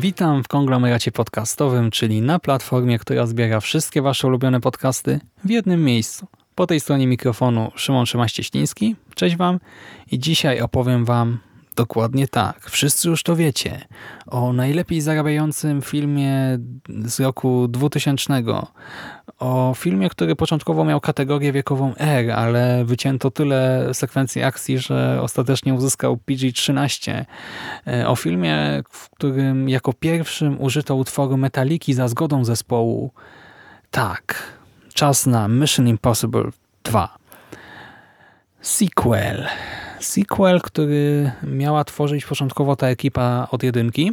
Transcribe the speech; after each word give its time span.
Witam 0.00 0.44
w 0.44 0.48
konglomeracie 0.48 1.12
podcastowym, 1.12 1.90
czyli 1.90 2.22
na 2.22 2.38
platformie, 2.38 2.98
która 2.98 3.26
zbiera 3.26 3.60
wszystkie 3.60 4.02
Wasze 4.02 4.26
ulubione 4.26 4.60
podcasty 4.60 5.20
w 5.44 5.50
jednym 5.50 5.84
miejscu. 5.84 6.26
Po 6.54 6.66
tej 6.66 6.80
stronie 6.80 7.06
mikrofonu 7.06 7.72
Szymon 7.74 8.06
Szymaś-Cieśliński. 8.06 8.96
Cześć 9.14 9.36
Wam 9.36 9.60
i 10.12 10.18
dzisiaj 10.18 10.60
opowiem 10.60 11.04
Wam 11.04 11.38
dokładnie 11.76 12.28
tak. 12.28 12.70
Wszyscy 12.70 13.08
już 13.08 13.22
to 13.22 13.36
wiecie. 13.36 13.80
O 14.26 14.52
najlepiej 14.52 15.00
zarabiającym 15.00 15.82
filmie 15.82 16.58
z 17.04 17.20
roku 17.20 17.68
2000. 17.68 18.42
O 19.38 19.74
filmie, 19.76 20.10
który 20.10 20.36
początkowo 20.36 20.84
miał 20.84 21.00
kategorię 21.00 21.52
wiekową 21.52 21.94
R, 21.96 22.30
ale 22.30 22.84
wycięto 22.84 23.30
tyle 23.30 23.88
sekwencji 23.92 24.42
akcji, 24.42 24.78
że 24.78 25.18
ostatecznie 25.22 25.74
uzyskał 25.74 26.16
PG-13. 26.16 27.24
E, 27.86 28.08
O 28.08 28.16
filmie, 28.16 28.82
w 28.90 29.10
którym 29.10 29.68
jako 29.68 29.92
pierwszym 29.92 30.60
użyto 30.62 30.96
utworu 30.96 31.36
Metaliki 31.36 31.94
za 31.94 32.08
zgodą 32.08 32.44
zespołu. 32.44 33.10
Tak, 33.90 34.42
czas 34.94 35.26
na 35.26 35.48
Mission 35.48 35.88
Impossible 35.88 36.50
2. 36.84 37.18
Sequel. 38.60 39.48
Sequel, 40.00 40.60
który 40.60 41.32
miała 41.42 41.84
tworzyć 41.84 42.24
początkowo 42.24 42.76
ta 42.76 42.86
ekipa 42.86 43.48
od 43.50 43.62
jedynki. 43.62 44.12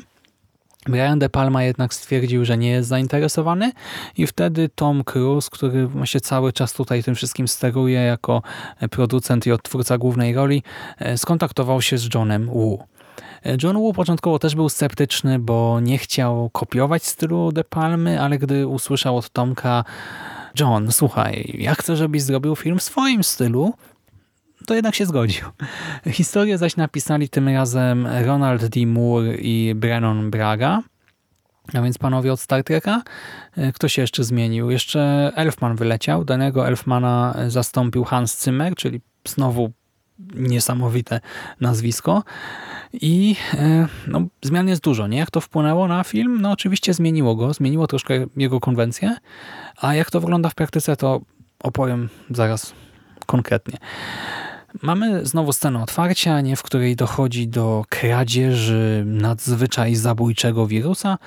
Brian 0.85 1.19
De 1.19 1.29
Palma 1.29 1.63
jednak 1.63 1.93
stwierdził, 1.93 2.45
że 2.45 2.57
nie 2.57 2.69
jest 2.69 2.89
zainteresowany 2.89 3.71
i 4.17 4.27
wtedy 4.27 4.69
Tom 4.75 5.03
Cruise, 5.03 5.49
który 5.51 5.87
właśnie 5.87 6.21
cały 6.21 6.53
czas 6.53 6.73
tutaj 6.73 7.03
tym 7.03 7.15
wszystkim 7.15 7.47
steruje 7.47 7.99
jako 7.99 8.41
producent 8.91 9.47
i 9.47 9.51
odtwórca 9.51 9.97
głównej 9.97 10.33
roli, 10.33 10.63
e, 10.99 11.17
skontaktował 11.17 11.81
się 11.81 11.97
z 11.97 12.13
Johnem 12.13 12.49
Woo. 12.49 12.83
E, 13.45 13.57
John 13.63 13.77
Woo 13.77 13.93
początkowo 13.93 14.39
też 14.39 14.55
był 14.55 14.69
sceptyczny, 14.69 15.39
bo 15.39 15.79
nie 15.79 15.97
chciał 15.97 16.49
kopiować 16.49 17.05
stylu 17.05 17.51
De 17.51 17.63
Palmy, 17.63 18.21
ale 18.21 18.37
gdy 18.37 18.67
usłyszał 18.67 19.17
od 19.17 19.29
Tomka 19.29 19.83
John, 20.59 20.91
słuchaj, 20.91 21.55
ja 21.59 21.75
chcę, 21.75 21.95
żebyś 21.95 22.21
zrobił 22.21 22.55
film 22.55 22.79
w 22.79 22.83
swoim 22.83 23.23
stylu, 23.23 23.73
to 24.67 24.73
jednak 24.73 24.95
się 24.95 25.05
zgodził. 25.05 25.45
Historię 26.09 26.57
zaś 26.57 26.75
napisali 26.75 27.29
tym 27.29 27.49
razem 27.49 28.07
Ronald 28.07 28.65
D. 28.65 28.85
Moore 28.85 29.35
i 29.35 29.75
Brennan 29.75 30.31
Braga, 30.31 30.81
a 31.73 31.81
więc 31.81 31.97
panowie 31.97 32.33
od 32.33 32.39
Star 32.39 32.63
Treka. 32.63 33.01
E, 33.57 33.71
Kto 33.71 33.87
się 33.87 34.01
jeszcze 34.01 34.23
zmienił? 34.23 34.71
Jeszcze 34.71 35.31
Elfman 35.35 35.75
wyleciał. 35.75 36.25
Danego 36.25 36.67
Elfmana 36.67 37.35
zastąpił 37.47 38.03
Hans 38.03 38.43
Zimmer, 38.43 38.75
czyli 38.75 39.01
znowu 39.25 39.71
niesamowite 40.35 41.19
nazwisko. 41.61 42.23
I 42.93 43.35
e, 43.53 43.87
no, 44.07 44.21
zmian 44.41 44.67
jest 44.67 44.81
dużo. 44.81 45.07
Nie? 45.07 45.17
Jak 45.17 45.31
to 45.31 45.41
wpłynęło 45.41 45.87
na 45.87 46.03
film? 46.03 46.41
No 46.41 46.51
oczywiście 46.51 46.93
zmieniło 46.93 47.35
go, 47.35 47.53
zmieniło 47.53 47.87
troszkę 47.87 48.25
jego 48.37 48.59
konwencję. 48.59 49.15
A 49.81 49.95
jak 49.95 50.11
to 50.11 50.19
wygląda 50.19 50.49
w 50.49 50.55
praktyce, 50.55 50.95
to 50.95 51.21
opowiem 51.59 52.09
zaraz 52.29 52.73
konkretnie. 53.25 53.77
Mamy 54.81 55.25
znowu 55.25 55.53
scenę 55.53 55.83
otwarcia, 55.83 56.41
nie, 56.41 56.55
w 56.55 56.63
której 56.63 56.95
dochodzi 56.95 57.47
do 57.47 57.85
kradzieży 57.89 59.03
nadzwyczaj 59.05 59.95
zabójczego 59.95 60.67
wirusa 60.67 61.17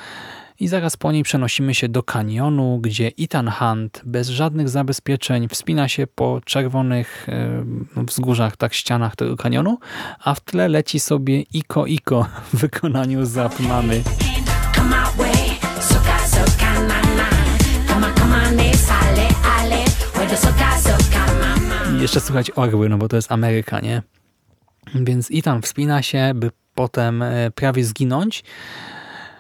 i 0.61 0.69
zaraz 0.69 0.97
po 0.97 1.13
niej 1.13 1.23
przenosimy 1.23 1.75
się 1.75 1.89
do 1.89 2.03
kanionu, 2.03 2.79
gdzie 2.83 3.11
Ethan 3.19 3.51
Hunt 3.51 4.03
bez 4.05 4.29
żadnych 4.29 4.69
zabezpieczeń 4.69 5.49
wspina 5.49 5.89
się 5.89 6.07
po 6.07 6.41
czerwonych 6.45 7.27
e, 7.29 7.65
wzgórzach, 7.97 8.57
tak 8.57 8.75
ścianach 8.75 9.17
tego 9.17 9.37
kanionu, 9.37 9.79
a 10.25 10.35
w 10.35 10.41
tle 10.41 10.69
leci 10.69 11.01
sobie 11.01 11.41
Iko 11.41 11.87
Iko 11.87 12.27
w 12.53 12.57
wykonaniu 12.57 13.27
Zap 13.27 13.61
Mamy. 13.61 14.03
Come 14.75 14.89
my 14.89 14.97
way, 15.17 15.59
soca 15.81 16.19
soca 16.19 16.75
na 16.75 17.03
na. 17.03 17.31
Come 17.89 18.07
on, 18.07 18.15
come 18.15 18.35
on, 18.35 18.57
jeszcze 22.11 22.27
słychać 22.27 22.51
orły, 22.57 22.89
no 22.89 22.99
bo 22.99 23.09
to 23.09 23.17
jest 23.17 23.33
Ameryka, 23.33 23.81
nie? 23.81 24.03
Więc 24.95 25.29
Ethan 25.35 25.63
wspina 25.63 26.03
się, 26.03 26.33
by 26.35 26.51
potem 26.75 27.23
e, 27.23 27.51
prawie 27.51 27.85
zginąć, 27.85 28.45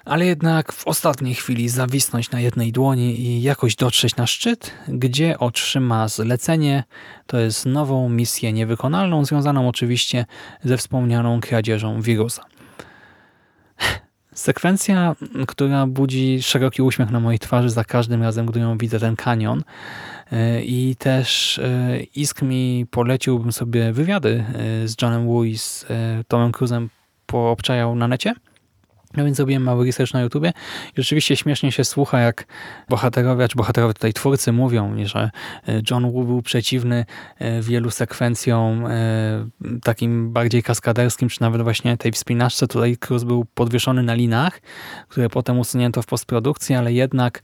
ale 0.05 0.27
jednak 0.27 0.73
w 0.73 0.87
ostatniej 0.87 1.35
chwili 1.35 1.69
zawisnąć 1.69 2.31
na 2.31 2.41
jednej 2.41 2.73
dłoni 2.73 3.21
i 3.21 3.43
jakoś 3.43 3.77
dotrzeć 3.77 4.17
na 4.17 4.27
szczyt, 4.27 4.73
gdzie 4.89 5.39
otrzyma 5.39 6.09
zlecenie. 6.09 6.85
To 7.27 7.39
jest 7.39 7.67
nową 7.67 8.09
misję 8.09 8.53
niewykonalną, 8.53 9.25
związaną 9.25 9.69
oczywiście 9.69 10.27
ze 10.65 10.77
wspomnianą 10.77 11.41
kradzieżą 11.41 12.03
wirusa. 12.03 12.45
Sekwencja, 14.41 15.17
która 15.49 15.87
budzi 15.87 16.43
szeroki 16.43 16.83
uśmiech 16.83 17.11
na 17.11 17.21
mojej 17.21 17.39
twarzy 17.39 17.71
za 17.71 17.85
każdym 17.85 18.23
razem, 18.23 18.47
gdy 18.47 18.61
ją 18.61 18.79
widzę, 18.79 19.01
ten 19.01 19.17
kanion. 19.17 19.63
E, 20.33 20.63
I 20.63 20.97
też 20.97 21.59
e, 21.59 22.01
Isk 22.01 22.43
mi 22.43 22.87
polecił, 22.91 23.39
bym 23.39 23.53
sobie 23.53 23.93
wywiady 23.93 24.45
e, 24.85 24.89
z 24.89 25.03
Johnem 25.03 25.27
Woo 25.27 25.45
i 25.45 25.59
z 25.59 25.87
Tomem 26.29 26.53
Cruzem 26.53 26.89
poobczajał 27.27 27.95
na 27.95 28.09
necie. 28.09 28.35
No 29.17 29.25
więc 29.25 29.37
zrobiłem 29.37 29.63
mały 29.63 29.87
research 29.87 30.15
na 30.15 30.21
YouTubie 30.21 30.53
i 30.89 30.93
rzeczywiście 30.97 31.37
śmiesznie 31.37 31.73
się 31.73 31.85
słucha, 31.85 32.21
jak 32.21 32.47
bohaterowie, 32.89 33.49
czy 33.49 33.57
bohaterowie 33.57 33.95
tutaj 33.95 34.13
twórcy 34.13 34.53
mówią, 34.53 35.07
że 35.07 35.31
e, 35.69 35.83
John 35.91 36.11
Woo 36.11 36.25
był 36.25 36.43
przeciwny 36.43 37.05
e, 37.39 37.63
wielu 37.63 37.91
sekwencjom 37.91 38.87
e, 38.87 38.91
takim 39.83 40.33
bardziej 40.33 40.63
kaskaderskim, 40.63 41.29
czy 41.29 41.41
nawet 41.41 41.63
właśnie 41.63 41.97
tej 41.97 42.13
wspinaczce. 42.13 42.67
Tutaj 42.67 42.97
Cruz 42.97 43.25
był 43.25 43.45
podwieszony 43.55 44.03
na 44.03 44.15
linach, 44.15 44.61
które 45.09 45.29
potem 45.29 45.59
usunięto 45.59 46.03
w 46.03 46.07
postprodukcji, 46.07 46.75
ale 46.75 46.93
jednak 46.93 47.43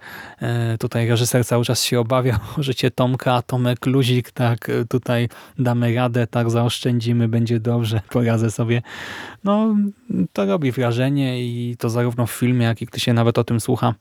tutaj 0.79 1.09
reżyser 1.09 1.45
cały 1.45 1.65
czas 1.65 1.83
się 1.83 2.01
obawiał 2.01 2.39
o 2.59 2.63
życie 2.63 2.91
Tomka, 2.91 3.35
a 3.35 3.43
Tomek 3.43 3.87
luzik, 3.87 4.31
tak, 4.31 4.71
tutaj 4.89 5.29
damy 5.59 5.95
radę, 5.95 6.27
tak, 6.27 6.51
zaoszczędzimy, 6.51 7.29
będzie 7.29 7.61
dobrze, 7.61 8.01
poradzę 8.11 8.51
sobie. 8.51 8.83
No, 9.45 9.77
to 10.33 10.47
robi 10.47 10.73
wrażenie 10.73 11.45
i 11.45 11.56
to 11.79 11.91
zarówno 11.91 12.27
w 12.27 12.33
filmie, 12.33 12.67
jak 12.67 12.83
i 12.83 12.87
gdy 12.87 13.01
się 13.01 13.13
nawet 13.13 13.39
o 13.39 13.45
tym 13.45 13.61
słucha. 13.61 13.95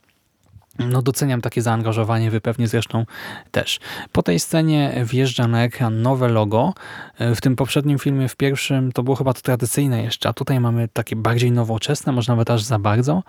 No 0.80 1.02
doceniam 1.02 1.42
takie 1.42 1.62
zaangażowanie, 1.62 2.32
wy 2.32 2.42
pewnie 2.42 2.68
zresztą 2.68 3.06
też. 3.52 3.80
Po 4.12 4.24
tej 4.24 4.40
scenie 4.40 5.06
wjeżdża 5.06 5.48
na 5.48 5.64
ekran 5.64 6.02
nowe 6.02 6.28
logo. 6.30 6.74
W 7.20 7.42
tym 7.42 7.56
poprzednim 7.56 8.00
filmie, 8.00 8.28
w 8.28 8.36
pierwszym, 8.36 8.92
to 8.92 9.04
było 9.04 9.16
chyba 9.16 9.34
to 9.34 9.42
tradycyjne 9.42 10.04
jeszcze, 10.04 10.30
a 10.30 10.34
tutaj 10.34 10.60
mamy 10.60 10.88
takie 10.88 11.16
bardziej 11.16 11.52
nowoczesne, 11.52 12.12
może 12.12 12.32
nawet 12.32 12.52
aż 12.52 12.64
za 12.64 12.80
bardzo, 12.80 13.24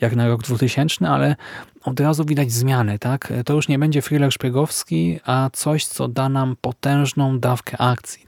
jak 0.00 0.16
na 0.16 0.28
rok 0.28 0.42
2000, 0.42 1.08
ale 1.08 1.36
od 1.84 2.00
razu 2.00 2.24
widać 2.24 2.52
zmiany, 2.52 2.98
tak? 2.98 3.32
To 3.44 3.54
już 3.54 3.68
nie 3.68 3.78
będzie 3.78 4.02
thriller 4.02 4.32
szpiegowski, 4.32 5.20
a 5.24 5.50
coś, 5.52 5.86
co 5.86 6.08
da 6.08 6.28
nam 6.28 6.56
potężną 6.60 7.38
dawkę 7.38 7.80
akcji. 7.80 8.26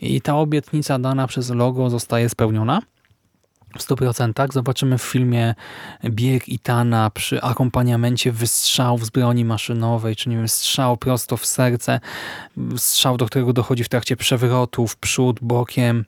I 0.00 0.20
ta 0.20 0.36
obietnica 0.36 0.98
dana 0.98 1.26
przez 1.26 1.50
logo 1.50 1.90
zostaje 1.90 2.28
spełniona 2.28 2.80
w 3.78 3.82
100%. 3.82 4.52
Zobaczymy 4.52 4.98
w 4.98 5.02
filmie 5.02 5.54
bieg 6.04 6.48
Itana 6.48 7.10
przy 7.10 7.42
akompaniamencie 7.42 8.32
wystrzałów 8.32 9.06
z 9.06 9.10
broni 9.10 9.44
maszynowej, 9.44 10.16
czy 10.16 10.28
nie 10.28 10.36
wiem, 10.36 10.48
strzał 10.48 10.96
prosto 10.96 11.36
w 11.36 11.46
serce, 11.46 12.00
strzał, 12.76 13.16
do 13.16 13.26
którego 13.26 13.52
dochodzi 13.52 13.84
w 13.84 13.88
trakcie 13.88 14.16
przewrotu, 14.16 14.86
w 14.86 14.96
przód, 14.96 15.38
bokiem. 15.42 16.04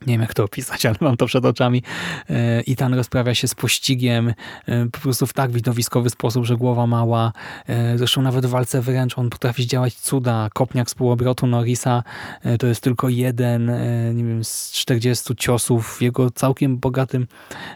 Nie 0.00 0.14
wiem 0.14 0.20
jak 0.20 0.34
to 0.34 0.44
opisać, 0.44 0.86
ale 0.86 0.96
mam 1.00 1.16
to 1.16 1.26
przed 1.26 1.44
oczami. 1.44 1.82
E, 2.30 2.62
Ethan 2.68 2.94
rozprawia 2.94 3.34
się 3.34 3.48
z 3.48 3.54
pościgiem 3.54 4.34
e, 4.66 4.86
po 4.92 4.98
prostu 4.98 5.26
w 5.26 5.32
tak 5.32 5.50
widowiskowy 5.50 6.10
sposób, 6.10 6.44
że 6.44 6.56
głowa 6.56 6.86
mała. 6.86 7.32
E, 7.66 7.98
Zresztą 7.98 8.22
nawet 8.22 8.46
w 8.46 8.48
walce 8.48 8.80
wręcz 8.80 9.18
on 9.18 9.30
potrafi 9.30 9.62
zdziałać 9.62 9.94
cuda. 9.94 10.48
Kopniak 10.54 10.90
z 10.90 10.94
półobrotu 10.94 11.46
Norrisa 11.46 12.02
e, 12.42 12.58
to 12.58 12.66
jest 12.66 12.80
tylko 12.80 13.08
jeden 13.08 13.72
nie 14.14 14.24
wiem, 14.24 14.44
z 14.44 14.72
40 14.72 15.36
ciosów 15.36 15.96
w 15.98 16.02
jego 16.02 16.30
całkiem 16.30 16.78
bogatym 16.78 17.26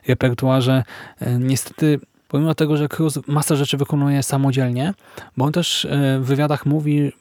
repertuarze. 0.08 0.84
Niestety 1.38 2.00
Pomimo 2.28 2.54
tego, 2.54 2.76
że 2.76 2.88
Cruz 2.88 3.18
masę 3.26 3.56
rzeczy 3.56 3.76
wykonuje 3.76 4.22
samodzielnie, 4.22 4.94
bo 5.36 5.44
on 5.44 5.52
też 5.52 5.86
w 6.20 6.24
wywiadach 6.24 6.66
mówi, 6.66 7.12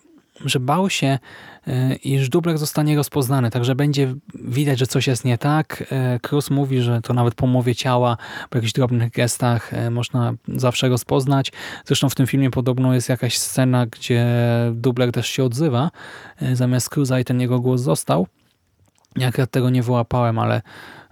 że 0.45 0.59
bał 0.59 0.89
się, 0.89 1.19
e, 1.67 1.95
iż 1.95 2.29
dubler 2.29 2.57
zostanie 2.57 2.95
rozpoznany, 2.95 3.51
także 3.51 3.75
będzie 3.75 4.15
widać, 4.33 4.79
że 4.79 4.87
coś 4.87 5.07
jest 5.07 5.25
nie 5.25 5.37
tak. 5.37 5.83
E, 5.91 6.19
Cruz 6.19 6.49
mówi, 6.49 6.81
że 6.81 7.01
to 7.01 7.13
nawet 7.13 7.35
po 7.35 7.47
mowie 7.47 7.75
ciała, 7.75 8.17
po 8.49 8.57
jakichś 8.57 8.73
drobnych 8.73 9.11
gestach 9.11 9.73
e, 9.73 9.89
można 9.89 10.33
zawsze 10.47 10.89
rozpoznać. 10.89 11.51
Zresztą 11.85 12.09
w 12.09 12.15
tym 12.15 12.27
filmie 12.27 12.51
podobno 12.51 12.93
jest 12.93 13.09
jakaś 13.09 13.37
scena, 13.37 13.85
gdzie 13.85 14.25
dubler 14.71 15.11
też 15.11 15.27
się 15.27 15.43
odzywa, 15.43 15.91
zamiast 16.53 16.89
Cruza 16.89 17.19
i 17.19 17.25
ten 17.25 17.41
jego 17.41 17.59
głos 17.59 17.81
został. 17.81 18.27
Ja 19.15 19.31
tego 19.51 19.69
nie 19.69 19.83
wyłapałem, 19.83 20.39
ale 20.39 20.61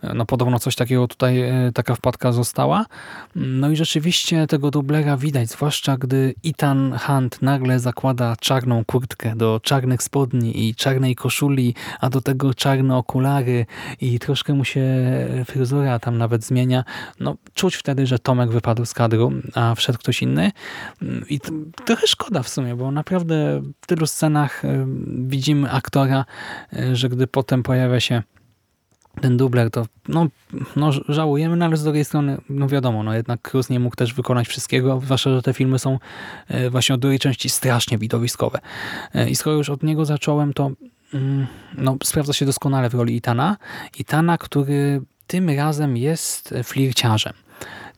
no 0.03 0.25
podobno 0.25 0.59
coś 0.59 0.75
takiego 0.75 1.07
tutaj, 1.07 1.41
e, 1.41 1.71
taka 1.73 1.95
wpadka 1.95 2.31
została. 2.31 2.85
No 3.35 3.69
i 3.69 3.75
rzeczywiście 3.75 4.47
tego 4.47 4.71
dublera 4.71 5.17
widać, 5.17 5.49
zwłaszcza 5.49 5.97
gdy 5.97 6.35
Ethan 6.45 6.97
Hunt 6.99 7.41
nagle 7.41 7.79
zakłada 7.79 8.35
czarną 8.39 8.85
kurtkę 8.85 9.35
do 9.35 9.59
czarnych 9.63 10.03
spodni 10.03 10.67
i 10.67 10.75
czarnej 10.75 11.15
koszuli, 11.15 11.75
a 11.99 12.09
do 12.09 12.21
tego 12.21 12.53
czarne 12.53 12.97
okulary 12.97 13.65
i 14.01 14.19
troszkę 14.19 14.53
mu 14.53 14.65
się 14.65 14.85
fryzura 15.45 15.99
tam 15.99 16.17
nawet 16.17 16.43
zmienia. 16.45 16.83
No 17.19 17.35
czuć 17.53 17.75
wtedy, 17.75 18.07
że 18.07 18.19
Tomek 18.19 18.51
wypadł 18.51 18.85
z 18.85 18.93
kadru, 18.93 19.31
a 19.55 19.75
wszedł 19.75 19.99
ktoś 19.99 20.21
inny. 20.21 20.51
I 21.29 21.39
trochę 21.85 22.07
szkoda 22.07 22.43
w 22.43 22.49
sumie, 22.49 22.75
bo 22.75 22.91
naprawdę 22.91 23.61
w 23.81 23.87
tylu 23.87 24.07
scenach 24.07 24.65
e, 24.65 24.85
widzimy 25.07 25.71
aktora, 25.71 26.25
e, 26.73 26.95
że 26.95 27.09
gdy 27.09 27.27
potem 27.27 27.63
pojawia 27.63 27.99
się 27.99 28.23
ten 29.21 29.37
dubler 29.37 29.71
to 29.71 29.85
no, 30.07 30.27
no 30.75 30.91
żałujemy, 31.09 31.55
no 31.55 31.65
ale 31.65 31.77
z 31.77 31.83
drugiej 31.83 32.05
strony, 32.05 32.37
no 32.49 32.67
wiadomo, 32.67 33.03
no 33.03 33.13
jednak 33.13 33.41
Cruz 33.41 33.69
nie 33.69 33.79
mógł 33.79 33.95
też 33.95 34.13
wykonać 34.13 34.47
wszystkiego, 34.47 35.01
zwłaszcza, 35.03 35.29
że 35.29 35.41
te 35.41 35.53
filmy 35.53 35.79
są 35.79 35.99
e, 36.47 36.69
właśnie 36.69 36.95
od 36.95 37.01
drugiej 37.01 37.19
części 37.19 37.49
strasznie 37.49 37.97
widowiskowe. 37.97 38.59
E, 39.13 39.29
I 39.29 39.35
skoro 39.35 39.55
już 39.55 39.69
od 39.69 39.83
niego 39.83 40.05
zacząłem, 40.05 40.53
to 40.53 40.71
mm, 41.13 41.47
no, 41.77 41.97
sprawdza 42.03 42.33
się 42.33 42.45
doskonale 42.45 42.89
w 42.89 42.93
roli 42.93 43.15
Itana. 43.15 43.57
Itana, 43.99 44.37
który 44.37 45.01
tym 45.27 45.49
razem 45.49 45.97
jest 45.97 46.53
flirciarzem. 46.63 47.33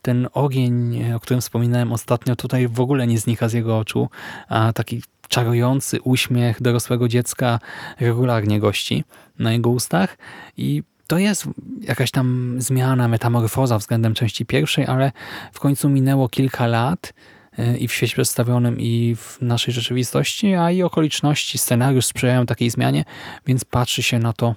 Ten 0.02 0.28
ogień, 0.32 1.04
o 1.12 1.20
którym 1.20 1.40
wspominałem 1.40 1.92
ostatnio, 1.92 2.36
tutaj 2.36 2.68
w 2.68 2.80
ogóle 2.80 3.06
nie 3.06 3.18
znika 3.18 3.48
z 3.48 3.52
jego 3.52 3.78
oczu, 3.78 4.08
a 4.48 4.72
taki 4.72 5.02
czarujący 5.28 6.00
uśmiech 6.00 6.62
dorosłego 6.62 7.08
dziecka 7.08 7.58
regularnie 8.00 8.60
gości 8.60 9.04
na 9.38 9.52
jego 9.52 9.70
ustach 9.70 10.18
i 10.56 10.82
to 11.10 11.18
jest 11.18 11.46
jakaś 11.80 12.10
tam 12.10 12.54
zmiana, 12.58 13.08
metamorfoza 13.08 13.78
względem 13.78 14.14
części 14.14 14.46
pierwszej, 14.46 14.86
ale 14.86 15.12
w 15.52 15.60
końcu 15.60 15.88
minęło 15.88 16.28
kilka 16.28 16.66
lat 16.66 17.12
e, 17.58 17.76
i 17.76 17.88
w 17.88 17.92
świecie 17.92 18.12
przedstawionym, 18.12 18.80
i 18.80 19.16
w 19.16 19.38
naszej 19.40 19.74
rzeczywistości, 19.74 20.54
a 20.54 20.70
i 20.70 20.82
okoliczności, 20.82 21.58
scenariusz 21.58 22.06
sprzyjają 22.06 22.46
takiej 22.46 22.70
zmianie, 22.70 23.04
więc 23.46 23.64
patrzy 23.64 24.02
się 24.02 24.18
na 24.18 24.32
to 24.32 24.54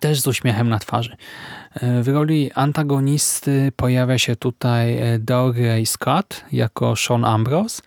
też 0.00 0.20
z 0.20 0.26
uśmiechem 0.26 0.68
na 0.68 0.78
twarzy. 0.78 1.16
E, 1.74 2.02
w 2.02 2.08
roli 2.08 2.50
antagonisty 2.54 3.72
pojawia 3.76 4.18
się 4.18 4.36
tutaj 4.36 4.98
Doug 5.18 5.56
Ray 5.56 5.86
Scott 5.86 6.44
jako 6.52 6.96
Sean 6.96 7.24
Ambrose, 7.24 7.82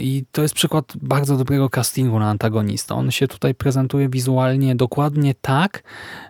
I 0.00 0.24
to 0.32 0.42
jest 0.42 0.54
przykład 0.54 0.92
bardzo 0.96 1.36
dobrego 1.36 1.70
castingu 1.70 2.18
na 2.18 2.30
antagonista. 2.30 2.94
On 2.94 3.10
się 3.10 3.28
tutaj 3.28 3.54
prezentuje 3.54 4.08
wizualnie 4.08 4.76
dokładnie 4.76 5.34
tak, 5.40 5.82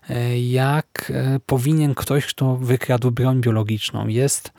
e, 0.08 0.41
jak 0.41 1.12
e, 1.14 1.41
powinien 1.47 1.94
ktoś, 1.94 2.26
kto 2.26 2.56
wykradł 2.56 3.11
broń 3.11 3.41
biologiczną. 3.41 4.06
Jest 4.06 4.52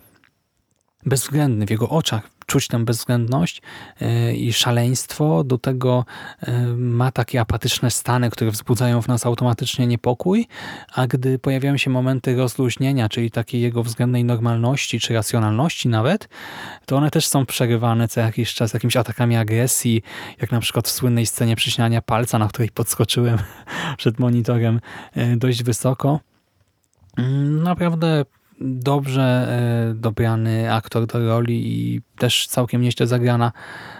bezwzględny 1.06 1.66
w 1.66 1.70
jego 1.70 1.90
oczach, 1.90 2.31
czuć 2.52 2.68
tę 2.68 2.86
bezwzględność 2.86 3.62
e, 4.02 4.34
i 4.36 4.54
szaleństwo, 4.54 5.44
do 5.44 5.58
tego 5.58 6.06
e, 6.42 6.68
ma 6.78 7.12
takie 7.12 7.42
apatyczne 7.42 7.92
stany, 7.92 8.30
które 8.30 8.52
wzbudzają 8.52 9.02
w 9.02 9.08
nas 9.08 9.26
automatycznie 9.26 9.88
niepokój, 9.88 10.48
a 10.94 11.08
gdy 11.08 11.40
pojawiają 11.40 11.78
się 11.78 11.90
momenty 11.90 12.36
rozluźnienia, 12.36 13.10
czyli 13.10 13.32
takiej 13.32 13.62
jego 13.62 13.84
względnej 13.84 14.24
normalności, 14.24 15.00
czy 15.00 15.14
racjonalności 15.14 15.90
nawet, 15.90 16.30
to 16.86 16.98
one 16.98 17.12
też 17.12 17.28
są 17.28 17.46
przerywane 17.46 18.08
co 18.08 18.22
jakiś 18.22 18.54
czas 18.54 18.74
jakimiś 18.74 18.98
atakami 18.98 19.36
agresji, 19.36 20.02
jak 20.42 20.52
na 20.52 20.60
przykład 20.60 20.88
w 20.88 20.92
słynnej 20.92 21.26
scenie 21.26 21.56
przycinania 21.56 22.02
palca, 22.02 22.40
na 22.40 22.48
której 22.48 22.70
podskoczyłem 22.70 23.38
przed 23.98 24.20
monitorem 24.20 24.80
e, 25.14 25.36
dość 25.38 25.64
wysoko. 25.64 26.20
Mm, 27.18 27.64
naprawdę 27.64 28.26
dobrze 28.62 29.48
e, 29.92 29.94
dobrany 29.94 30.74
aktor 30.74 31.08
do 31.08 31.28
roli 31.28 31.62
i 31.68 32.02
też 32.18 32.48
całkiem 32.48 32.82
nieźle 32.82 33.08
zagrana 33.08 33.52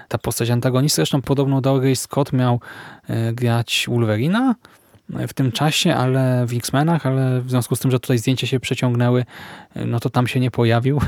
ta 0.08 0.18
postać 0.18 0.50
antagonisty. 0.50 0.96
Zresztą 0.96 1.22
podobno 1.22 1.62
Douglas 1.62 2.00
Scott 2.00 2.34
miał 2.34 2.60
e, 3.08 3.34
grać 3.34 3.86
Wolverina 3.90 4.56
w 5.10 5.34
tym 5.34 5.52
czasie, 5.52 5.96
ale 5.96 6.46
w 6.46 6.54
X-Menach, 6.54 7.06
ale 7.06 7.42
w 7.42 7.50
związku 7.50 7.76
z 7.76 7.80
tym, 7.80 7.92
że 7.92 8.00
tutaj 8.00 8.18
zdjęcia 8.18 8.48
się 8.48 8.60
przeciągnęły, 8.60 9.26
e, 9.76 9.86
no 9.86 10.00
to 10.00 10.10
tam 10.10 10.28
się 10.28 10.40
nie 10.40 10.52
pojawił. 10.52 11.02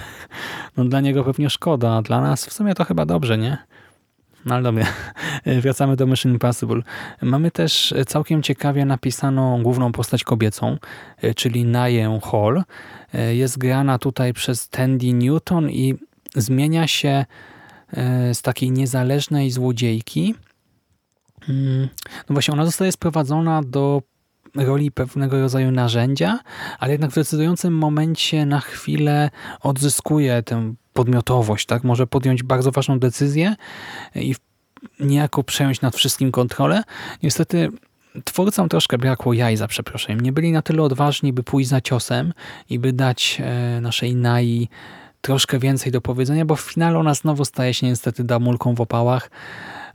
No 0.77 0.85
dla 0.85 1.01
niego 1.01 1.23
pewnie 1.23 1.49
szkoda, 1.49 1.91
a 1.91 2.01
dla 2.01 2.21
nas 2.21 2.45
w 2.45 2.53
sumie 2.53 2.75
to 2.75 2.85
chyba 2.85 3.05
dobrze, 3.05 3.37
nie? 3.37 3.57
No 4.45 4.55
ale 4.55 4.63
dobra, 4.63 4.85
wracamy 5.61 5.95
do 5.95 6.07
Mission 6.07 6.31
Impossible. 6.31 6.81
Mamy 7.21 7.51
też 7.51 7.93
całkiem 8.07 8.43
ciekawie 8.43 8.85
napisaną 8.85 9.63
główną 9.63 9.91
postać 9.91 10.23
kobiecą, 10.23 10.77
czyli 11.35 11.65
Naję 11.65 12.19
Hall. 12.31 12.63
Jest 13.31 13.57
grana 13.57 13.99
tutaj 13.99 14.33
przez 14.33 14.69
Tandy 14.69 15.13
Newton 15.13 15.69
i 15.69 15.95
zmienia 16.35 16.87
się 16.87 17.25
e, 17.93 18.33
z 18.33 18.41
takiej 18.41 18.71
niezależnej 18.71 19.51
złodziejki. 19.51 20.35
Mm, 21.49 21.89
no 22.29 22.33
właśnie, 22.33 22.53
ona 22.53 22.65
zostaje 22.65 22.91
sprowadzona 22.91 23.61
do 23.63 24.01
roli 24.55 24.91
pewnego 24.91 25.41
rodzaju 25.41 25.71
narzędzia, 25.71 26.39
ale 26.79 26.91
jednak 26.91 27.11
w 27.11 27.15
decydującym 27.15 27.77
momencie 27.77 28.45
na 28.45 28.59
chwilę 28.59 29.29
odzyskuje 29.61 30.43
tę 30.43 30.73
podmiotowość, 30.93 31.65
tak? 31.65 31.83
Może 31.83 32.07
podjąć 32.07 32.43
bardzo 32.43 32.71
ważną 32.71 32.99
decyzję 32.99 33.55
i 34.15 34.35
niejako 34.99 35.43
przejąć 35.43 35.81
nad 35.81 35.95
wszystkim 35.95 36.31
kontrolę. 36.31 36.83
Niestety 37.23 37.69
twórcom 38.23 38.69
troszkę 38.69 38.97
brakło 38.97 39.33
jaj 39.33 39.57
za 39.57 39.67
przeproszeniem. 39.67 40.21
Nie 40.21 40.31
byli 40.31 40.51
na 40.51 40.61
tyle 40.61 40.83
odważni, 40.83 41.33
by 41.33 41.43
pójść 41.43 41.69
za 41.69 41.81
ciosem 41.81 42.33
i 42.69 42.79
by 42.79 42.93
dać 42.93 43.41
e, 43.43 43.81
naszej 43.81 44.15
Nai 44.15 44.69
troszkę 45.21 45.59
więcej 45.59 45.91
do 45.91 46.01
powiedzenia, 46.01 46.45
bo 46.45 46.55
w 46.55 46.61
finale 46.61 46.99
ona 46.99 47.13
znowu 47.13 47.45
staje 47.45 47.73
się 47.73 47.87
niestety 47.87 48.23
damulką 48.23 48.75
w 48.75 48.81
opałach, 48.81 49.29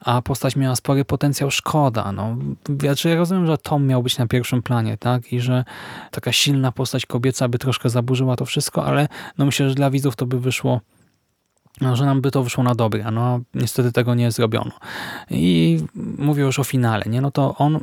a 0.00 0.22
postać 0.22 0.56
miała 0.56 0.76
spory 0.76 1.04
potencjał, 1.04 1.50
szkoda. 1.50 2.12
No, 2.12 2.36
ja 2.82 3.16
rozumiem, 3.16 3.46
że 3.46 3.58
Tom 3.58 3.86
miał 3.86 4.02
być 4.02 4.18
na 4.18 4.26
pierwszym 4.26 4.62
planie, 4.62 4.96
tak? 4.96 5.32
I 5.32 5.40
że 5.40 5.64
taka 6.10 6.32
silna 6.32 6.72
postać 6.72 7.06
kobieca 7.06 7.48
by 7.48 7.58
troszkę 7.58 7.88
zaburzyła 7.88 8.36
to 8.36 8.44
wszystko, 8.44 8.84
ale 8.84 9.08
no 9.38 9.46
myślę, 9.46 9.68
że 9.68 9.74
dla 9.74 9.90
widzów 9.90 10.16
to 10.16 10.26
by 10.26 10.40
wyszło 10.40 10.80
no, 11.80 11.96
że 11.96 12.06
nam 12.06 12.20
by 12.20 12.30
to 12.30 12.42
wyszło 12.42 12.64
na 12.64 12.74
dobre, 12.74 13.10
no 13.10 13.40
niestety 13.54 13.92
tego 13.92 14.14
nie 14.14 14.30
zrobiono. 14.30 14.70
I 15.30 15.78
mówię 16.18 16.42
już 16.42 16.58
o 16.58 16.64
finale, 16.64 17.04
nie? 17.06 17.20
No 17.20 17.30
to 17.30 17.54
on 17.58 17.80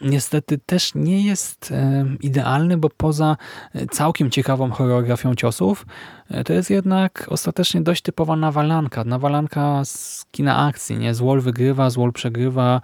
niestety 0.00 0.58
też 0.58 0.94
nie 0.94 1.26
jest 1.26 1.72
e, 1.72 2.06
idealny, 2.20 2.76
bo 2.76 2.90
poza 2.96 3.36
e, 3.74 3.86
całkiem 3.86 4.30
ciekawą 4.30 4.70
choreografią 4.70 5.34
ciosów, 5.34 5.86
e, 6.30 6.44
to 6.44 6.52
jest 6.52 6.70
jednak 6.70 7.26
ostatecznie 7.28 7.80
dość 7.80 8.02
typowa 8.02 8.36
nawalanka. 8.36 9.04
Nawalanka 9.04 9.84
z 9.84 10.24
kina 10.30 10.66
akcji. 10.66 10.98
Nie? 10.98 11.14
Złol 11.14 11.40
wygrywa, 11.40 11.90
złol 11.90 12.12
przegrywa, 12.12 12.80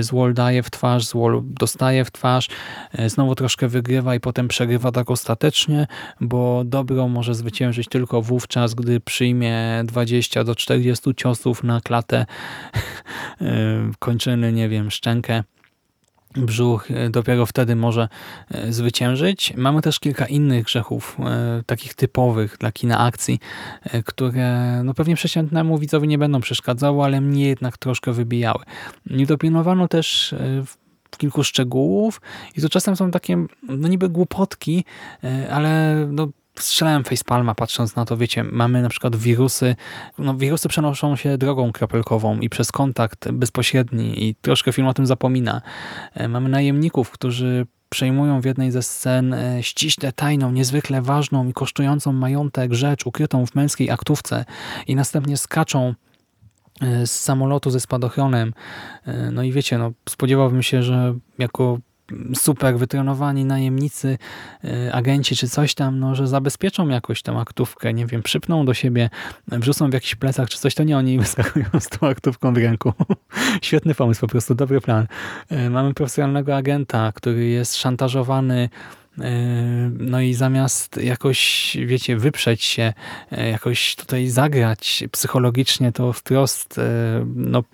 złol 0.00 0.34
daje 0.34 0.62
w 0.62 0.70
twarz, 0.70 1.06
złol 1.06 1.42
dostaje 1.44 2.04
w 2.04 2.10
twarz, 2.10 2.48
znowu 3.06 3.34
troszkę 3.34 3.68
wygrywa 3.68 4.14
i 4.14 4.20
potem 4.20 4.48
przegrywa 4.48 4.92
tak 4.92 5.10
ostatecznie, 5.10 5.86
bo 6.20 6.62
dobro 6.64 7.08
może 7.08 7.34
zwyciężyć 7.34 7.88
tylko 7.88 8.22
wówczas, 8.22 8.74
gdy 8.74 9.00
przyjmie 9.00 9.82
20 9.84 10.44
do 10.44 10.54
40 10.54 11.14
ciosów 11.14 11.64
na 11.64 11.80
klatę, 11.80 12.26
kończyny, 13.98 14.52
nie 14.52 14.68
wiem, 14.68 14.90
szczękę 14.90 15.42
brzuch 16.36 16.90
e, 16.90 17.10
dopiero 17.10 17.46
wtedy 17.46 17.76
może 17.76 18.08
e, 18.50 18.72
zwyciężyć. 18.72 19.54
Mamy 19.56 19.82
też 19.82 20.00
kilka 20.00 20.26
innych 20.26 20.64
grzechów, 20.64 21.16
e, 21.20 21.62
takich 21.66 21.94
typowych 21.94 22.56
dla 22.60 22.72
kina 22.72 22.98
akcji, 22.98 23.38
które 24.04 24.80
no 24.84 24.94
pewnie 24.94 25.14
przeciętnemu 25.14 25.78
widzowi 25.78 26.08
nie 26.08 26.18
będą 26.18 26.40
przeszkadzały, 26.40 27.04
ale 27.04 27.20
mnie 27.20 27.48
jednak 27.48 27.78
troszkę 27.78 28.12
wybijały. 28.12 28.64
Nie 29.06 29.26
dopilnowano 29.26 29.88
też 29.88 30.34
kilku 31.18 31.44
szczegółów 31.44 32.20
i 32.56 32.60
to 32.60 32.68
czasem 32.68 32.96
są 32.96 33.10
takie 33.10 33.46
no 33.62 33.88
niby 33.88 34.08
głupotki, 34.08 34.84
ale 35.50 35.96
no 36.10 36.28
strzelałem 36.58 37.04
facepalma 37.04 37.54
patrząc 37.54 37.96
na 37.96 38.04
to, 38.04 38.16
wiecie, 38.16 38.44
mamy 38.44 38.82
na 38.82 38.88
przykład 38.88 39.16
wirusy, 39.16 39.76
no 40.18 40.34
wirusy 40.34 40.68
przenoszą 40.68 41.16
się 41.16 41.38
drogą 41.38 41.72
kropelkową 41.72 42.40
i 42.40 42.48
przez 42.48 42.72
kontakt 42.72 43.30
bezpośredni 43.30 44.28
i 44.28 44.34
troszkę 44.34 44.72
film 44.72 44.88
o 44.88 44.94
tym 44.94 45.06
zapomina. 45.06 45.62
E, 46.14 46.28
mamy 46.28 46.48
najemników, 46.48 47.10
którzy 47.10 47.66
przejmują 47.88 48.40
w 48.40 48.44
jednej 48.44 48.70
ze 48.70 48.82
scen 48.82 49.34
e, 49.34 49.62
ściśle 49.62 50.12
tajną, 50.12 50.52
niezwykle 50.52 51.02
ważną 51.02 51.48
i 51.48 51.52
kosztującą 51.52 52.12
majątek 52.12 52.74
rzecz 52.74 53.06
ukrytą 53.06 53.46
w 53.46 53.54
męskiej 53.54 53.90
aktówce 53.90 54.44
i 54.86 54.94
następnie 54.96 55.36
skaczą 55.36 55.94
e, 56.80 57.06
z 57.06 57.20
samolotu 57.20 57.70
ze 57.70 57.80
spadochronem. 57.80 58.54
No 59.32 59.42
i 59.42 59.52
wiecie, 59.52 59.78
no, 59.78 59.92
spodziewałbym 60.08 60.62
się, 60.62 60.82
że 60.82 61.14
jako 61.38 61.78
super 62.34 62.78
wytrenowani 62.78 63.44
najemnicy, 63.44 64.18
e, 64.64 64.92
agenci 64.94 65.36
czy 65.36 65.48
coś 65.48 65.74
tam, 65.74 66.00
no, 66.00 66.14
że 66.14 66.28
zabezpieczą 66.28 66.88
jakoś 66.88 67.22
tę 67.22 67.32
aktówkę, 67.38 67.94
nie 67.94 68.06
wiem, 68.06 68.22
przypną 68.22 68.64
do 68.64 68.74
siebie, 68.74 69.10
wrzucą 69.48 69.90
w 69.90 69.92
jakiś 69.92 70.14
plecak 70.14 70.48
czy 70.48 70.58
coś, 70.58 70.74
to 70.74 70.84
nie 70.84 70.98
oni 70.98 71.18
wyskakują 71.24 71.66
z 71.80 71.88
tą 71.88 72.08
aktówką 72.08 72.54
w 72.54 72.56
ręku. 72.56 72.92
Świetny 73.62 73.94
pomysł, 73.94 74.20
po 74.20 74.28
prostu 74.28 74.54
dobry 74.54 74.80
plan. 74.80 75.06
E, 75.48 75.70
Mamy 75.70 75.94
profesjonalnego 75.94 76.56
agenta, 76.56 77.12
który 77.14 77.46
jest 77.46 77.76
szantażowany 77.76 78.68
e, 79.18 79.30
no 79.98 80.20
i 80.20 80.34
zamiast 80.34 80.96
jakoś, 80.96 81.76
wiecie, 81.86 82.16
wyprzeć 82.16 82.64
się, 82.64 82.92
jakoś 83.50 83.96
tutaj 83.96 84.28
zagrać 84.28 85.04
psychologicznie, 85.12 85.92
to 85.92 86.12
wprost 86.12 86.80
no, 87.34 87.64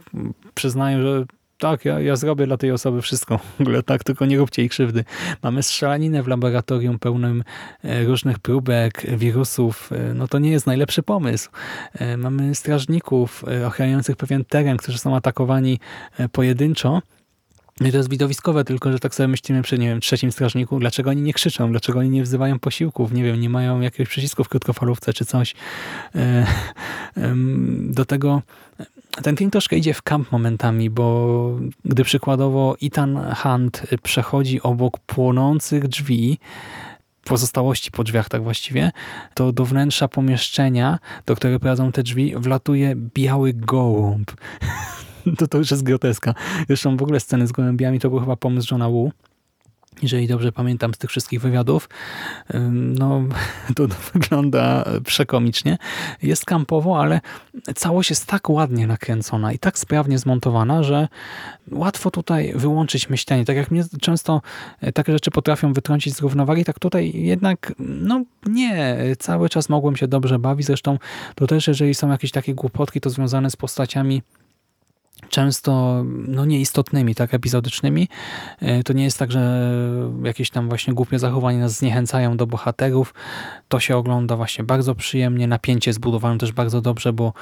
przyznaję, 0.55 1.03
że 1.03 1.25
tak, 1.59 1.85
ja, 1.85 2.01
ja 2.01 2.17
zrobię 2.17 2.47
dla 2.47 2.57
tej 2.57 2.71
osoby 2.73 3.03
wszystko. 3.03 3.39
W 3.39 3.61
ogóle 3.61 3.83
tak, 3.83 4.05
tylko 4.05 4.27
nie 4.27 4.39
róbcie 4.39 4.63
jej 4.63 4.69
krzywdy. 4.69 5.05
Mamy 5.43 5.63
strzelaninę 5.63 6.23
w 6.23 6.29
laboratorium 6.29 6.99
pełnym 6.99 7.45
e, 7.85 8.05
różnych 8.05 8.39
próbek, 8.39 9.07
wirusów. 9.19 9.91
E, 9.93 10.15
No 10.15 10.29
to 10.29 10.39
nie 10.39 10.51
jest 10.51 10.67
najlepszy 10.67 11.03
pomysł. 11.03 11.51
E, 11.95 12.17
Mamy 12.17 12.55
strażników 12.55 13.45
ochraniających 13.67 14.17
pewien 14.17 14.45
teren, 14.45 14.77
którzy 14.77 14.99
są 14.99 15.17
atakowani 15.17 15.81
pojedynczo. 16.33 17.03
No 17.81 17.89
I 17.89 17.91
to 17.91 17.97
jest 17.97 18.11
widowiskowe, 18.11 18.65
tylko 18.65 18.93
że 18.93 18.99
tak 18.99 19.15
sobie 19.15 19.29
myślimy 19.29 19.63
przy, 19.63 19.79
nie 19.79 19.89
wiem, 19.89 20.01
trzecim 20.01 20.33
strażniku, 20.33 20.79
dlaczego 20.79 21.11
oni 21.11 21.23
nie 21.23 21.33
krzyczą, 21.33 21.71
dlaczego 21.71 21.99
oni 21.99 22.11
nie 22.11 22.23
wzywają 22.23 22.59
posiłków, 22.59 23.13
nie 23.13 23.25
wiem, 23.25 23.41
nie 23.41 23.51
mają 23.51 23.81
jakiegoś 23.81 24.09
przycisku 24.09 24.45
w 24.45 24.49
krótkofalówce 24.49 25.13
czy 25.13 25.25
coś. 25.25 25.55
Do 27.97 28.05
tego 28.05 28.43
ten 29.23 29.37
film 29.37 29.51
troszkę 29.51 29.77
idzie 29.77 29.95
w 29.95 30.03
kamp 30.03 30.33
momentami, 30.33 30.91
bo 30.91 31.59
gdy 31.85 32.05
przykładowo 32.05 32.77
Ethan 32.83 33.35
Hunt 33.43 33.83
przechodzi 34.03 34.63
obok 34.63 34.99
płonących 34.99 35.89
drzwi, 35.89 36.39
pozostałości 37.25 37.91
po 37.91 38.05
drzwiach 38.05 38.29
tak 38.29 38.43
właściwie, 38.43 38.93
to 39.35 39.53
do 39.53 39.65
wnętrza 39.65 40.09
pomieszczenia, 40.09 40.99
do 41.27 41.37
którego 41.37 41.61
prowadzą 41.61 41.93
te 41.93 42.03
drzwi, 42.03 42.35
wlatuje 42.37 42.95
biały 42.97 43.53
gołąb. 43.53 44.33
To, 45.39 45.47
to 45.47 45.59
już 45.59 45.71
jest 45.71 45.83
groteska. 45.83 46.35
Zresztą 46.67 46.97
w 46.97 47.03
ogóle 47.03 47.21
sceny 47.21 47.47
z 47.47 47.53
gołębiami 47.53 48.01
to 48.01 48.11
był 48.11 48.21
chyba 48.21 48.37
pomysł 48.37 48.69
Johna 48.71 48.89
Woo. 48.89 49.11
Jeżeli 50.03 50.29
dobrze 50.29 50.53
pamiętam 50.53 50.95
z 50.95 50.99
tych 50.99 51.11
wszystkich 51.11 51.41
wywiadów, 51.41 51.89
no 52.73 53.23
to 53.77 53.87
wygląda 54.13 54.85
przekomicznie. 55.05 55.79
Jest 56.23 56.45
kampowo, 56.45 57.01
ale 57.01 57.21
całość 57.75 58.11
jest 58.11 58.27
tak 58.27 58.51
ładnie 58.51 58.87
nakręcona 58.87 59.53
i 59.53 59.59
tak 59.59 59.79
sprawnie 59.79 60.19
zmontowana, 60.19 60.83
że 60.83 61.09
łatwo 61.73 62.11
tutaj 62.11 62.53
wyłączyć 62.55 63.11
myślenie. 63.11 63.45
Tak 63.45 63.57
jak 63.57 63.71
mnie 63.71 63.85
często 64.01 64.43
e, 64.81 64.93
takie 64.93 65.13
rzeczy 65.13 65.31
potrafią 65.31 65.73
wytrącić 65.73 66.15
z 66.15 66.21
równowagi, 66.21 66.65
tak 66.65 66.79
tutaj 66.79 67.13
jednak 67.15 67.73
no 67.79 68.25
nie, 68.47 68.97
cały 69.19 69.49
czas 69.49 69.69
mogłem 69.69 69.97
się 69.97 70.09
dobrze 70.09 70.39
bawić. 70.39 70.67
Zresztą 70.67 70.99
to 71.35 71.47
też, 71.47 71.69
jeżeli 71.69 71.95
są 71.95 72.11
jakieś 72.11 72.31
takie 72.31 72.55
głupotki, 72.55 73.01
to 73.01 73.11
związane 73.11 73.51
z 73.51 73.57
postaciami 73.57 74.23
często 75.31 76.03
no 76.07 76.45
nieistotnymi, 76.45 77.15
tak 77.15 77.35
epizodycznymi. 77.35 78.09
E, 78.61 78.83
To 78.83 78.93
nie 78.93 79.05
jest 79.05 79.19
tak, 79.19 79.33
że 79.33 79.71
jakieś 80.25 80.51
tam 80.51 80.69
właśnie 80.69 80.95
głupie 80.95 81.19
zachowania 81.19 81.59
nas 81.59 81.73
zniechęcają 81.73 82.37
do 82.37 82.47
bohaterów. 82.47 83.15
To 83.69 83.81
się 83.81 83.97
ogląda 83.97 84.37
właśnie 84.37 84.65
bardzo 84.65 84.95
przyjemnie. 84.95 85.47
Napięcie 85.47 85.91
jest 85.91 85.97
zbudowane 85.97 86.39
też 86.39 86.53
bardzo 86.53 86.81
dobrze, 86.81 87.13
bo 87.13 87.33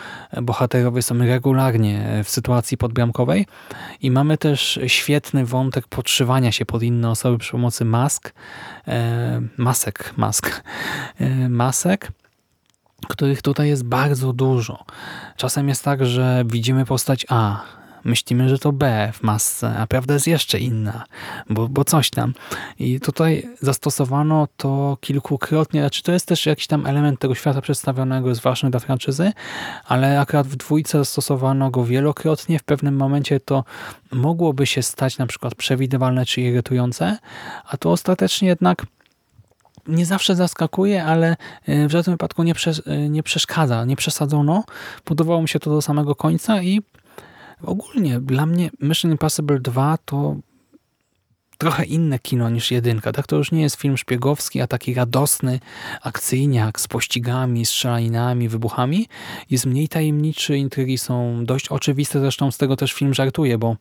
bohaterowie 0.43 1.03
są 1.03 1.19
regularnie 1.19 2.23
w 2.25 2.31
sytuacji 2.31 2.77
podbramkowej 2.77 3.47
i 4.01 4.11
mamy 4.11 4.39
też 4.39 4.79
świetny 4.87 5.47
wątek 5.47 5.89
podszywania 5.89 6.53
się 6.53 6.67
pod 6.67 6.83
inne 6.83 7.11
osoby 7.11 7.39
przy 7.39 7.53
pomocy 7.53 7.85
mask, 7.85 8.33
e, 8.89 9.41
masek, 9.57 10.15
mask, 10.17 10.63
e, 11.21 11.49
masek 11.49 12.13
których 13.09 13.43
tutaj 13.43 13.69
jest 13.69 13.85
bardzo 13.85 14.33
dużo. 14.33 14.85
Czasem 15.37 15.69
jest 15.69 15.85
tak, 15.85 16.07
że 16.07 16.45
widzimy 16.47 16.85
postać 16.85 17.27
A, 17.29 17.63
myślimy, 18.05 18.49
że 18.49 18.59
to 18.59 18.73
B 18.73 19.13
w 19.15 19.23
masce, 19.23 19.79
a 19.79 19.87
prawda 19.87 20.15
jest 20.15 20.27
jeszcze 20.27 20.59
inna, 20.59 21.05
bo, 21.51 21.69
bo 21.69 21.85
coś 21.85 22.11
tam. 22.11 22.35
I 22.79 23.01
tutaj 23.01 23.49
zastosowano 23.61 24.49
to 24.57 24.99
kilkukrotnie, 25.01 25.81
znaczy 25.81 26.03
to 26.03 26.13
jest 26.13 26.27
też 26.27 26.47
jakiś 26.47 26.67
tam 26.67 26.87
element 26.87 27.21
tego 27.21 27.35
świata 27.35 27.61
przedstawionego, 27.61 28.29
jest 28.29 28.41
ważny 28.41 28.71
dla 28.71 28.81
franczyzy, 28.81 29.33
ale 29.85 30.21
akurat 30.21 30.47
w 30.47 30.57
dwójce 30.57 30.99
zastosowano 30.99 31.71
go 31.71 31.85
wielokrotnie. 31.85 32.59
W 32.59 32.65
pewnym 32.65 32.97
momencie 32.97 33.41
to 33.41 33.65
mogłoby 34.13 34.67
się 34.67 34.83
stać 34.83 35.19
na 35.19 35.27
przykład 35.27 35.55
przewidywalne 35.55 36.27
czy 36.27 36.41
irytujące, 36.41 37.19
a 37.69 37.77
to 37.77 37.91
ostatecznie 37.91 38.49
jednak 38.49 38.87
nie 39.87 40.07
zawsze 40.07 40.37
zaskakuje, 40.37 41.05
ale 41.05 41.37
e, 41.67 41.89
w 41.89 41.91
żadnym 41.91 42.15
wypadku 42.15 42.43
nie, 42.43 42.55
e, 42.87 43.09
nie 43.09 43.23
przeszkadza, 43.23 43.85
nie 43.85 43.97
przesadzono. 43.97 44.65
Podobało 45.05 45.43
mi 45.43 45.49
się 45.49 45.59
to 45.59 45.71
do 45.71 45.83
samego 45.83 46.15
końca 46.15 46.63
i 46.63 46.81
ogólnie 47.63 48.21
dla 48.21 48.47
mnie 48.47 48.71
Mission 48.81 49.11
Impossible 49.11 49.61
2 49.61 49.99
to 50.05 50.37
trochę 51.59 51.85
inne 51.85 52.19
kino 52.19 52.51
niż 52.51 52.71
jedynka. 52.71 53.13
Tak? 53.13 53.27
To 53.27 53.37
już 53.37 53.53
nie 53.53 53.63
jest 53.63 53.77
film 53.77 53.97
szpiegowski, 53.97 54.61
a 54.61 54.67
taki 54.67 54.95
radosny 54.95 55.61
akcyjniak 56.03 56.81
z 56.81 56.89
pościgami, 56.89 57.67
strzelaninami, 57.67 58.49
wybuchami. 58.49 59.09
Jest 59.51 59.67
mniej 59.67 59.89
tajemniczy, 59.89 60.59
intrygi 60.59 60.99
są 60.99 61.45
dość 61.45 61.69
oczywiste, 61.69 62.21
zresztą 62.21 62.51
z 62.51 62.59
tego 62.59 62.77
też 62.77 62.93
film 62.93 63.15
żartuje, 63.15 63.59
bo 63.59 63.77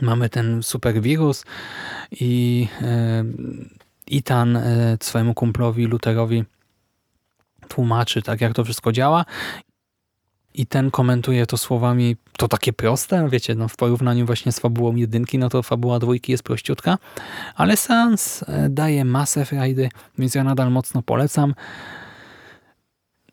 mamy 0.00 0.28
ten 0.28 0.62
super 0.62 1.02
wirus 1.02 1.44
i 2.10 2.68
e, 2.82 3.24
Ethan 4.12 4.56
e, 4.56 4.96
swojemu 5.00 5.34
kumplowi 5.34 5.86
Lutherowi 5.86 6.44
tłumaczy, 7.68 8.22
tak 8.22 8.40
jak 8.40 8.54
to 8.54 8.64
wszystko 8.64 8.92
działa. 8.92 9.24
I 10.54 10.66
ten 10.66 10.90
komentuje 10.90 11.46
to 11.46 11.56
słowami, 11.56 12.16
to 12.36 12.48
takie 12.48 12.72
proste, 12.72 13.28
wiecie, 13.28 13.54
no 13.54 13.68
w 13.68 13.76
porównaniu 13.76 14.26
właśnie 14.26 14.52
z 14.52 14.58
fabułą 14.58 14.96
jedynki, 14.96 15.38
no 15.38 15.48
to 15.48 15.62
fabuła 15.62 15.98
dwójki 15.98 16.32
jest 16.32 16.44
prościutka, 16.44 16.98
ale 17.54 17.76
seans 17.76 18.42
e, 18.42 18.68
daje 18.70 19.04
masę 19.04 19.44
frajdy, 19.44 19.88
więc 20.18 20.34
ja 20.34 20.44
nadal 20.44 20.70
mocno 20.70 21.02
polecam. 21.02 21.54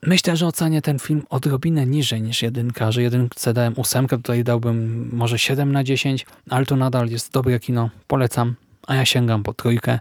Myślę, 0.02 0.36
że 0.36 0.46
ocenię 0.46 0.82
ten 0.82 0.98
film 0.98 1.22
odrobinę 1.30 1.86
niżej 1.86 2.22
niż 2.22 2.42
jedynka, 2.42 2.92
że 2.92 3.02
jedynce 3.02 3.54
dałem 3.54 3.74
ósemkę, 3.76 4.16
tutaj 4.16 4.44
dałbym 4.44 5.08
może 5.12 5.38
7 5.38 5.72
na 5.72 5.84
10, 5.84 6.26
ale 6.50 6.66
to 6.66 6.76
nadal 6.76 7.08
jest 7.08 7.32
dobre 7.32 7.60
kino, 7.60 7.90
polecam, 8.06 8.54
a 8.86 8.94
ja 8.94 9.04
sięgam 9.04 9.42
po 9.42 9.54
trójkę. 9.54 9.98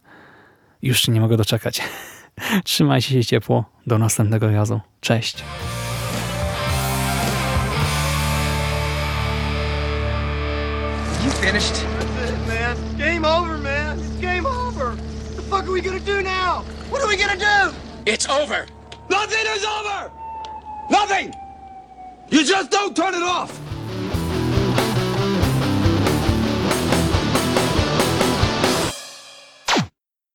Już 0.82 1.02
się 1.02 1.12
nie 1.12 1.22
mogę 1.22 1.38
doczekać. 1.38 1.82
Trzymajcie 2.64 3.10
się 3.10 3.26
ciepło. 3.26 3.66
Do 3.88 3.98
następnego 3.98 4.52
razu. 4.52 4.80
Cześć. 5.02 5.44
You 11.26 11.32
finished? 11.32 11.74
That's 12.00 12.30
it, 12.30 12.48
man. 12.48 12.78
Game 12.98 13.26
over, 13.26 13.58
man. 13.58 14.00
It's 14.00 14.22
game 14.22 14.46
over. 14.46 14.92
What 14.92 15.36
the 15.36 15.42
fuck 15.42 15.64
are 15.64 15.72
we 15.72 15.82
gonna 15.82 16.00
do 16.00 16.22
now? 16.22 16.64
What 16.90 17.02
are 17.02 17.08
we 17.08 17.18
gonna 17.18 17.38
do? 17.38 17.74
It's 18.06 18.30
over. 18.30 18.66
Nothing 19.10 19.46
is 19.56 19.66
over! 19.66 20.12
Nothing! 20.90 21.34
You 22.30 22.44
just 22.44 22.72
don't 22.72 22.96
turn 22.96 23.14
it 23.14 23.24
off! 23.24 23.52